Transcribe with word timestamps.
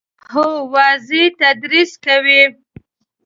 هو، 0.31 0.47
واضح 0.73 1.21
تدریس 1.41 1.91
کوي 2.05 2.41